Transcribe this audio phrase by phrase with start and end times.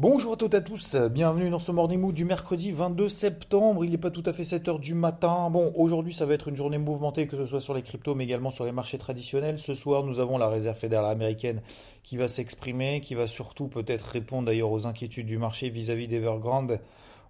[0.00, 3.84] Bonjour à toutes et à tous, bienvenue dans ce Morning Mood du mercredi 22 septembre.
[3.84, 5.50] Il n'est pas tout à fait 7h du matin.
[5.50, 8.22] Bon, aujourd'hui ça va être une journée mouvementée, que ce soit sur les cryptos mais
[8.22, 9.58] également sur les marchés traditionnels.
[9.58, 11.62] Ce soir, nous avons la réserve fédérale américaine
[12.04, 16.78] qui va s'exprimer, qui va surtout peut-être répondre d'ailleurs aux inquiétudes du marché vis-à-vis d'Evergrande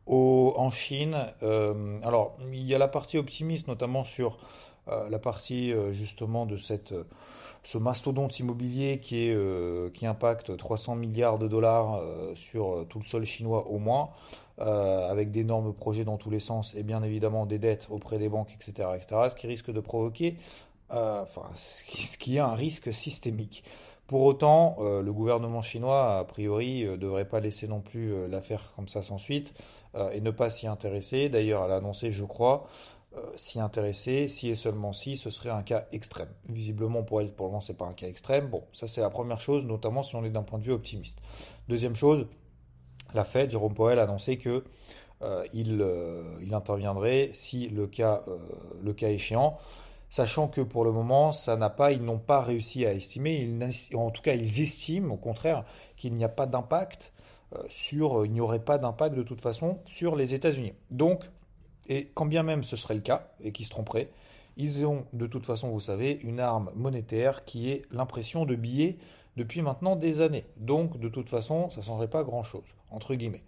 [0.06, 1.16] en Chine.
[1.42, 4.37] Euh, alors, il y a la partie optimiste, notamment sur
[5.10, 6.95] la partie euh, justement de cette
[7.62, 13.05] ce mastodonte immobilier qui, euh, impacte 300 milliards de dollars euh, sur euh, tout le
[13.05, 14.10] sol chinois au moins,
[14.60, 18.52] avec d'énormes projets dans tous les sens et bien évidemment des dettes auprès des banques,
[18.54, 20.37] etc., etc., ce qui risque de provoquer,
[20.90, 23.62] enfin, ce qui est un risque systémique.
[24.09, 28.88] Pour autant, le gouvernement chinois, a priori, ne devrait pas laisser non plus l'affaire comme
[28.88, 29.55] ça sans suite
[30.12, 31.29] et ne pas s'y intéresser.
[31.29, 32.66] D'ailleurs, elle a annoncé, je crois,
[33.19, 36.29] euh, s'y intéresser, si et seulement si, ce serait un cas extrême.
[36.49, 38.49] Visiblement, pour elle, pour le moment, c'est pas un cas extrême.
[38.49, 41.19] Bon, ça c'est la première chose, notamment si on est d'un point de vue optimiste.
[41.69, 42.27] Deuxième chose,
[43.15, 44.65] la Fed, Jérôme Powell, a annoncé que
[45.23, 48.23] euh, il, euh, il, interviendrait si le cas,
[48.83, 49.59] le cas échéant,
[50.11, 53.49] sachant que pour le moment, ça n'a pas, ils n'ont pas réussi à estimer,
[53.95, 55.65] en tout cas, ils estiment, au contraire,
[55.96, 57.13] qu'il n'y a pas d'impact
[57.69, 60.74] sur, il n'y aurait pas d'impact de toute façon sur les États-Unis.
[60.91, 61.30] Donc,
[61.88, 64.10] et quand bien même ce serait le cas, et qu'ils se tromperaient,
[64.56, 68.98] ils ont de toute façon, vous savez, une arme monétaire qui est l'impression de billets
[69.36, 70.44] depuis maintenant des années.
[70.56, 73.44] Donc, de toute façon, ça ne changerait pas grand-chose, entre guillemets.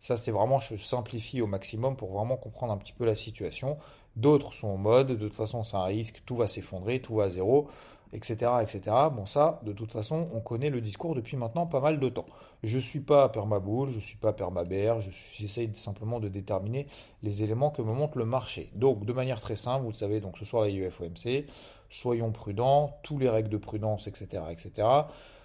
[0.00, 3.78] Ça, c'est vraiment, je simplifie au maximum pour vraiment comprendre un petit peu la situation.
[4.16, 7.24] D'autres sont en mode, de toute façon, c'est un risque, tout va s'effondrer, tout va
[7.24, 7.68] à zéro
[8.12, 8.80] etc., etc.
[9.12, 12.26] Bon, ça, de toute façon, on connaît le discours depuis maintenant pas mal de temps.
[12.62, 16.86] Je ne suis pas permaboule, je ne suis pas permabère, j'essaye simplement de déterminer
[17.22, 18.70] les éléments que me montre le marché.
[18.74, 21.46] Donc, de manière très simple, vous le savez, donc ce soir les UFOMC,
[21.90, 24.88] soyons prudents, tous les règles de prudence, etc., etc.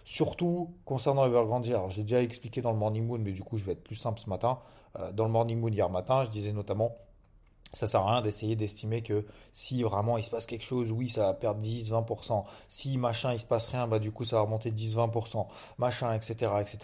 [0.05, 3.63] Surtout concernant Evergrande, alors j'ai déjà expliqué dans le Morning Moon, mais du coup je
[3.63, 4.59] vais être plus simple ce matin.
[4.99, 6.97] Euh, dans le Morning Moon hier matin, je disais notamment
[7.73, 11.09] ça sert à rien d'essayer d'estimer que si vraiment il se passe quelque chose, oui,
[11.09, 12.45] ça va perdre 10, 20%.
[12.69, 15.47] Si machin, il se passe rien, bah du coup, ça va remonter 10, 20%.
[15.79, 16.77] Machin, etc., etc.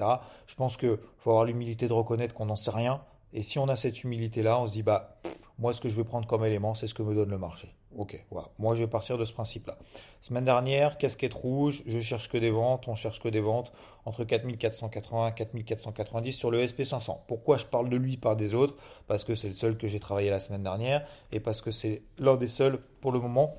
[0.48, 3.02] Je pense que faut avoir l'humilité de reconnaître qu'on n'en sait rien.
[3.34, 5.20] Et si on a cette humilité-là, on se dit, bah,
[5.60, 7.76] moi, ce que je vais prendre comme élément, c'est ce que me donne le marché.
[8.00, 8.48] Ok, voilà.
[8.60, 9.78] Moi, je vais partir de ce principe-là.
[10.22, 13.74] Semaine dernière, casquette rouge, je cherche que des ventes, on cherche que des ventes
[14.06, 17.18] entre 4480 et 4490 sur le SP500.
[17.28, 18.76] Pourquoi je parle de lui par des autres?
[19.08, 22.04] Parce que c'est le seul que j'ai travaillé la semaine dernière et parce que c'est
[22.18, 23.58] l'un des seuls, pour le moment,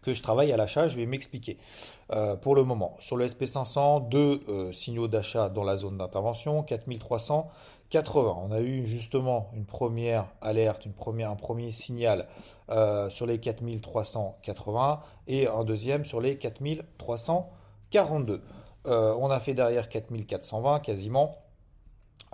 [0.00, 1.58] que je travaille à l'achat, je vais m'expliquer.
[2.12, 6.62] Euh, pour le moment, sur le SP500, deux euh, signaux d'achat dans la zone d'intervention,
[6.62, 7.50] 4300
[7.90, 8.36] 80.
[8.44, 12.28] On a eu justement une première alerte, un premier signal
[12.70, 18.42] euh, sur les 4380 et un deuxième sur les 4342.
[18.86, 21.36] Euh, on a fait derrière 4420 quasiment.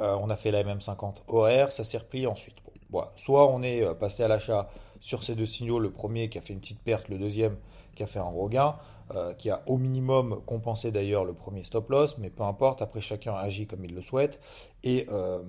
[0.01, 2.57] Euh, on a fait la MM50 horaire, ça s'est repris ensuite.
[2.91, 3.13] voilà.
[3.17, 4.69] Soit on est passé à l'achat
[5.01, 7.57] sur ces deux signaux, le premier qui a fait une petite perte, le deuxième
[7.95, 8.77] qui a fait un gros gain.
[9.15, 13.01] Euh, qui a au minimum compensé d'ailleurs le premier stop loss, mais peu importe, après
[13.01, 14.41] chacun agit comme il le souhaite.
[14.83, 15.45] Et euh,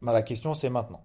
[0.00, 1.02] bah, la question c'est maintenant.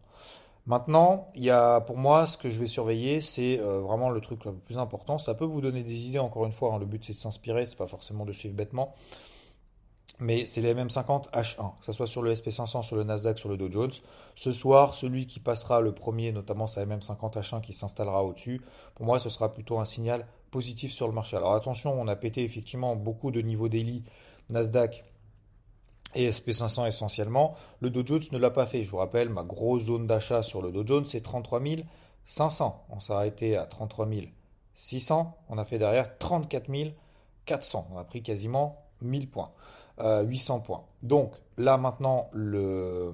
[0.68, 4.22] Maintenant, il y a pour moi ce que je vais surveiller, c'est euh, vraiment le
[4.22, 5.18] truc le plus important.
[5.18, 6.80] Ça peut vous donner des idées, encore une fois, hein.
[6.80, 8.94] le but c'est de s'inspirer, c'est pas forcément de suivre bêtement
[10.20, 13.50] mais c'est les MM50 H1, que ce soit sur le SP500, sur le Nasdaq, sur
[13.50, 13.92] le Dow Jones.
[14.36, 18.62] Ce soir, celui qui passera le premier, notamment sa MM50 H1 qui s'installera au-dessus,
[18.96, 21.36] pour moi, ce sera plutôt un signal positif sur le marché.
[21.36, 24.04] Alors attention, on a pété effectivement beaucoup de niveaux daily
[24.50, 25.04] Nasdaq
[26.16, 27.56] et SP500 essentiellement.
[27.80, 28.84] Le Dow Jones ne l'a pas fait.
[28.84, 31.60] Je vous rappelle, ma grosse zone d'achat sur le Dow Jones, c'est 33
[32.26, 32.86] 500.
[32.90, 34.08] On s'est arrêté à 33
[34.76, 35.38] 600.
[35.50, 36.70] On a fait derrière 34
[37.46, 37.88] 400.
[37.92, 39.52] On a pris quasiment 1000 points.
[40.00, 40.84] 800 points.
[41.02, 43.12] Donc là maintenant, le, euh,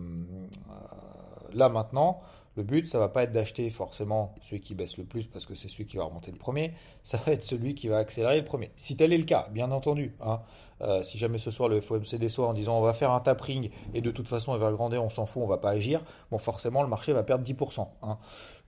[1.54, 2.22] là maintenant,
[2.56, 5.56] le but, ça va pas être d'acheter forcément celui qui baisse le plus parce que
[5.56, 6.74] c'est celui qui va remonter le premier,
[7.04, 8.72] ça va être celui qui va accélérer le premier.
[8.76, 10.42] Si tel est le cas, bien entendu, hein,
[10.82, 13.70] euh, si jamais ce soir le FOMC déçoit en disant on va faire un tapering
[13.94, 16.38] et de toute façon il va grandir, on s'en fout, on va pas agir, bon
[16.38, 17.88] forcément le marché va perdre 10%.
[18.02, 18.18] Hein.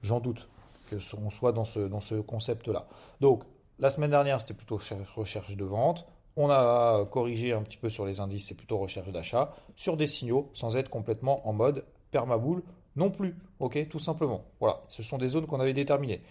[0.03, 0.49] J'en doute
[0.89, 2.87] que on soit dans ce, dans ce concept-là.
[3.19, 3.43] Donc
[3.79, 4.79] la semaine dernière, c'était plutôt
[5.15, 6.05] recherche de vente.
[6.37, 9.53] On a corrigé un petit peu sur les indices, c'est plutôt recherche d'achat.
[9.75, 12.63] Sur des signaux, sans être complètement en mode permaboule
[12.95, 13.35] non plus.
[13.59, 14.43] Ok, tout simplement.
[14.59, 16.21] Voilà, ce sont des zones qu'on avait déterminées.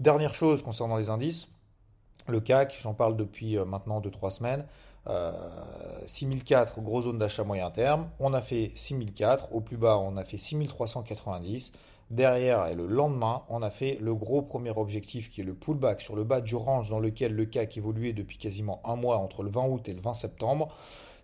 [0.00, 1.48] Dernière chose concernant les indices,
[2.28, 4.66] le CAC, j'en parle depuis euh, maintenant 2-3 semaines.
[6.06, 8.08] 6004, euh, gros zone d'achat moyen terme.
[8.20, 9.52] On a fait 6004.
[9.52, 11.72] Au plus bas, on a fait 6390.
[12.10, 16.00] Derrière et le lendemain, on a fait le gros premier objectif qui est le pullback
[16.00, 19.42] sur le bas du range dans lequel le CAC évoluait depuis quasiment un mois entre
[19.42, 20.74] le 20 août et le 20 septembre.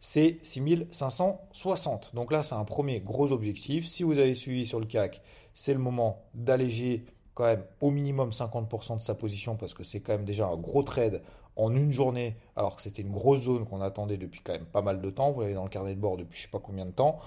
[0.00, 2.14] C'est 6560.
[2.14, 3.86] Donc là, c'est un premier gros objectif.
[3.86, 5.20] Si vous avez suivi sur le CAC,
[5.54, 7.04] c'est le moment d'alléger
[7.34, 10.56] quand même au minimum 50% de sa position parce que c'est quand même déjà un
[10.56, 11.22] gros trade
[11.58, 14.80] en une journée, alors que c'était une grosse zone qu'on attendait depuis quand même pas
[14.80, 15.32] mal de temps.
[15.32, 17.19] Vous l'avez dans le carnet de bord depuis je sais pas combien de temps.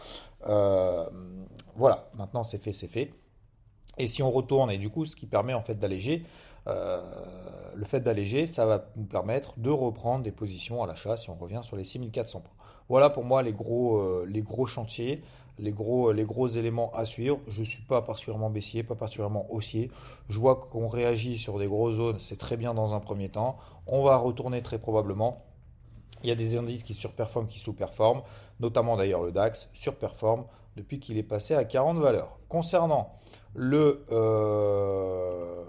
[0.48, 1.06] Euh,
[1.75, 3.13] voilà, maintenant c'est fait, c'est fait.
[3.98, 6.26] Et si on retourne, et du coup, ce qui permet en fait d'alléger,
[6.68, 7.02] euh,
[7.76, 11.36] le fait d'alléger, ça va nous permettre de reprendre des positions à l'achat si on
[11.36, 12.52] revient sur les 6400 points.
[12.90, 15.22] Voilà pour moi les gros, euh, les gros chantiers
[15.62, 17.40] les gros, les gros éléments à suivre.
[17.48, 19.92] Je ne suis pas particulièrement baissier, pas particulièrement haussier.
[20.30, 23.58] Je vois qu'on réagit sur des grosses zones, c'est très bien dans un premier temps.
[23.88, 25.44] On va retourner très probablement.
[26.24, 28.22] Il y a des indices qui surperforment, qui sous-performent,
[28.60, 30.46] notamment d'ailleurs le DAX surperforme
[30.76, 32.40] depuis qu'il est passé à 40 valeurs.
[32.50, 33.20] Concernant
[33.54, 35.64] le, euh,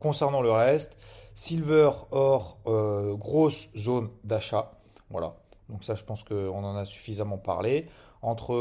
[0.00, 0.98] concernant le reste,
[1.34, 4.72] silver, or, euh, grosse zone d'achat.
[5.10, 5.36] Voilà.
[5.68, 7.88] Donc ça, je pense qu'on en a suffisamment parlé
[8.20, 8.56] entre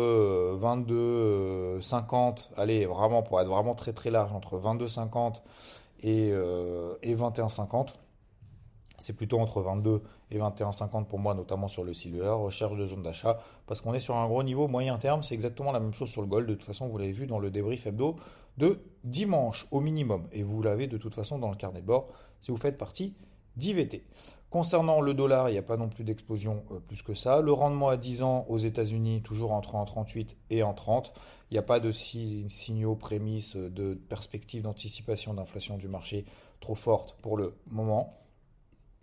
[0.55, 5.41] 22, 50, euh, allez, vraiment pour être vraiment très très large, entre 22, 50
[6.03, 6.31] et,
[7.01, 7.97] et 21, 50.
[8.99, 10.01] C'est plutôt entre 22
[10.31, 13.93] et 21, 50 pour moi, notamment sur le silver, recherche de zone d'achat, parce qu'on
[13.93, 15.23] est sur un gros niveau moyen terme.
[15.23, 16.47] C'est exactement la même chose sur le gold.
[16.47, 18.15] De toute façon, vous l'avez vu dans le débrief hebdo
[18.57, 20.27] de dimanche au minimum.
[20.31, 22.07] Et vous l'avez de toute façon dans le carnet de bord
[22.41, 23.15] si vous faites partie
[23.55, 24.03] d'IVT.
[24.49, 27.41] Concernant le dollar, il n'y a pas non plus d'explosion euh, plus que ça.
[27.41, 31.11] Le rendement à 10 ans aux États-Unis, toujours entre en 38 et en 30.
[31.51, 36.25] Il n'y a pas de signaux, prémices, euh, de perspectives d'anticipation d'inflation du marché
[36.61, 38.17] trop forte pour le moment.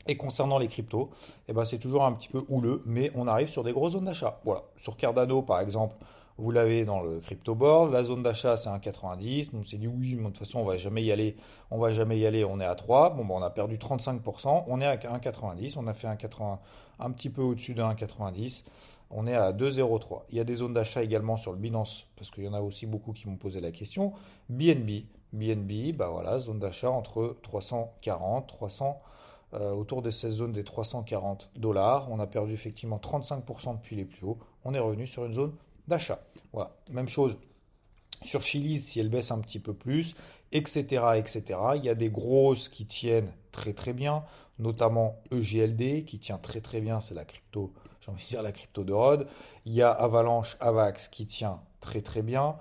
[0.07, 1.11] Et concernant les cryptos,
[1.49, 4.05] eh ben c'est toujours un petit peu houleux, mais on arrive sur des grosses zones
[4.05, 4.41] d'achat.
[4.45, 4.63] Voilà.
[4.77, 5.97] Sur Cardano, par exemple,
[6.37, 7.93] vous l'avez dans le crypto board.
[7.93, 9.51] La zone d'achat, c'est 1,90.
[9.55, 11.37] On s'est dit oui, mais de toute façon, on va jamais y aller.
[11.71, 12.45] On va jamais y aller.
[12.45, 13.11] On est à 3.
[13.11, 14.65] Bon, on a perdu 35%.
[14.67, 15.75] On est à 1,90.
[15.79, 16.59] On a fait 1,80,
[16.99, 18.65] un petit peu au-dessus de 1,90.
[19.11, 20.23] On est à 2,03.
[20.31, 22.61] Il y a des zones d'achat également sur le Binance, parce qu'il y en a
[22.61, 24.13] aussi beaucoup qui m'ont posé la question.
[24.49, 25.05] BNB.
[25.33, 29.01] BNB, bah voilà, zone d'achat entre 340, 300,
[29.55, 32.11] euh, autour de cette zone des 340 dollars.
[32.11, 34.39] On a perdu effectivement 35% depuis les plus hauts.
[34.65, 35.53] On est revenu sur une zone
[35.87, 36.21] d'achat.
[36.53, 36.77] Voilà.
[36.91, 37.37] Même chose
[38.23, 40.17] sur Chili's si elle baisse un petit peu plus,
[40.53, 41.43] etc., etc.
[41.77, 44.25] Il y a des grosses qui tiennent très très bien,
[44.59, 48.53] notamment EGLD qui tient très très bien, c'est la crypto, j'ai envie de dire la
[48.53, 49.29] crypto de Rod.
[49.67, 52.57] Il y a Avalanche, Avax qui tient très très bien,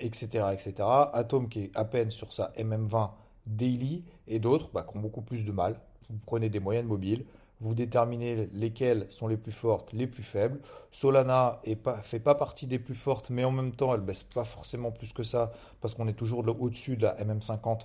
[0.00, 0.74] etc., euh, etc.
[1.12, 3.10] Atom qui est à peine sur sa MM20
[3.46, 5.80] daily et d'autres bah, qui ont beaucoup plus de mal.
[6.10, 7.24] Vous prenez des moyennes mobiles,
[7.60, 10.60] vous déterminez lesquelles sont les plus fortes, les plus faibles.
[10.92, 14.44] Solana ne fait pas partie des plus fortes, mais en même temps, elle baisse pas
[14.44, 17.80] forcément plus que ça, parce qu'on est toujours au-dessus de la MM50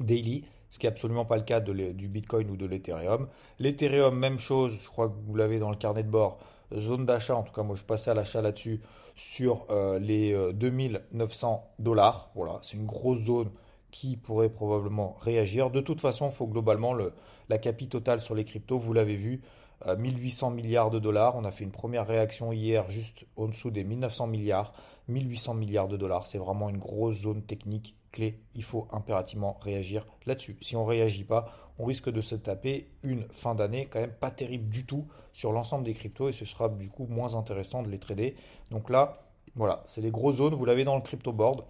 [0.00, 3.28] daily, ce qui n'est absolument pas le cas du Bitcoin ou de l'Ethereum.
[3.58, 6.38] L'Ethereum, même chose, je crois que vous l'avez dans le carnet de bord,
[6.76, 8.82] zone d'achat, en tout cas moi je passais à l'achat là-dessus,
[9.14, 12.30] sur euh, les 2900 euh, dollars.
[12.34, 13.50] Voilà, c'est une grosse zone
[13.90, 15.70] qui pourrait probablement réagir.
[15.70, 17.12] De toute façon, il faut globalement le,
[17.48, 19.42] la capi totale sur les cryptos, vous l'avez vu,
[19.86, 21.36] 1800 euh, milliards de dollars.
[21.36, 24.72] On a fait une première réaction hier juste en dessous des 1900 milliards.
[25.08, 28.40] 1800 milliards de dollars, c'est vraiment une grosse zone technique clé.
[28.54, 30.58] Il faut impérativement réagir là-dessus.
[30.62, 34.12] Si on ne réagit pas, on risque de se taper une fin d'année quand même
[34.12, 37.82] pas terrible du tout sur l'ensemble des cryptos et ce sera du coup moins intéressant
[37.82, 38.34] de les trader.
[38.70, 40.54] Donc là, voilà, c'est les grosses zones.
[40.54, 41.64] Vous l'avez dans le crypto board.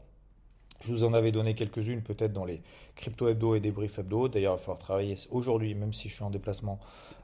[0.81, 2.63] Je vous en avais donné quelques-unes peut-être dans les
[2.95, 4.29] crypto hebdo et débrief hebdo.
[4.29, 6.79] D'ailleurs, il va travailler aujourd'hui, même si je suis en déplacement,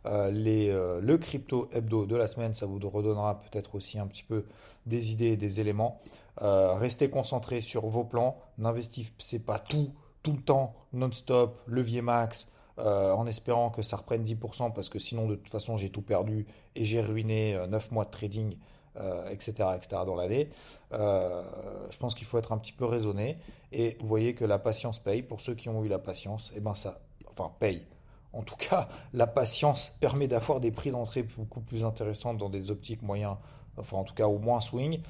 [0.07, 2.55] euh, euh, le crypto hebdo de la semaine.
[2.55, 4.45] Ça vous redonnera peut-être aussi un petit peu
[4.87, 6.01] des idées et des éléments.
[6.41, 8.39] Euh, restez concentrés sur vos plans.
[8.59, 9.93] N'investissez pas tout,
[10.23, 12.49] tout le temps, non-stop, levier max.
[12.79, 16.47] en espérant que ça reprenne 10% parce que sinon de toute façon j'ai tout perdu
[16.75, 18.57] et j'ai ruiné 9 mois de trading
[18.99, 19.69] euh, etc.
[19.91, 20.51] dans l'année.
[20.93, 21.43] Euh,
[21.91, 23.39] je pense qu'il faut être un petit peu raisonné.
[23.73, 25.23] Et vous voyez que la patience paye.
[25.23, 27.87] Pour ceux qui ont eu la patience, eh ben ça, enfin, paye.
[28.33, 32.71] En tout cas, la patience permet d'avoir des prix d'entrée beaucoup plus intéressants dans des
[32.71, 33.39] optiques moyen,
[33.77, 35.01] enfin en tout cas au moins swing.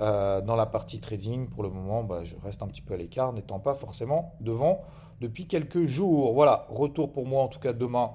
[0.00, 2.96] Euh, dans la partie trading, pour le moment, bah, je reste un petit peu à
[2.96, 4.82] l'écart, n'étant pas forcément devant
[5.20, 6.32] depuis quelques jours.
[6.32, 8.12] Voilà, retour pour moi en tout cas demain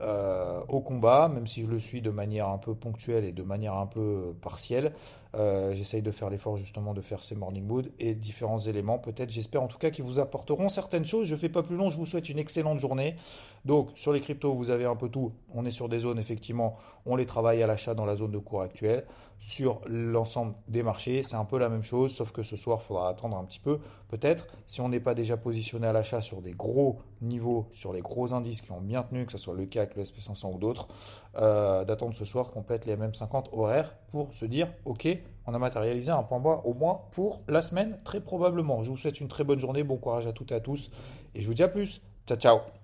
[0.00, 3.42] euh, au combat, même si je le suis de manière un peu ponctuelle et de
[3.42, 4.92] manière un peu partielle.
[5.34, 8.98] Euh, j'essaye de faire l'effort justement de faire ces morning mood et différents éléments.
[8.98, 11.26] Peut-être, j'espère en tout cas qu'ils vous apporteront certaines choses.
[11.26, 13.16] Je fais pas plus long, je vous souhaite une excellente journée.
[13.64, 15.32] Donc sur les cryptos, vous avez un peu tout.
[15.52, 16.76] On est sur des zones, effectivement,
[17.06, 19.04] on les travaille à l'achat dans la zone de cours actuelle.
[19.40, 22.84] Sur l'ensemble des marchés, c'est un peu la même chose, sauf que ce soir, il
[22.86, 23.78] faudra attendre un petit peu.
[24.08, 28.00] Peut-être, si on n'est pas déjà positionné à l'achat sur des gros niveaux, sur les
[28.00, 30.88] gros indices qui ont bien tenu, que ce soit le CAC, le SP500 ou d'autres,
[31.36, 35.08] euh, d'attendre ce soir qu'on pète les MM50 horaires pour se dire, ok,
[35.46, 38.82] on a matérialisé un point bas au moins pour la semaine, très probablement.
[38.82, 40.90] Je vous souhaite une très bonne journée, bon courage à toutes et à tous,
[41.34, 42.02] et je vous dis à plus.
[42.26, 42.83] Ciao, ciao